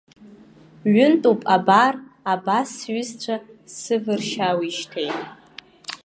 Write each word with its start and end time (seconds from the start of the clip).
Ҩынтәуп 0.93 1.41
абар, 1.55 1.93
абас 2.33 2.69
сҩызцәа 2.79 3.35
сывыршьаауеижьҭеи! 3.77 5.09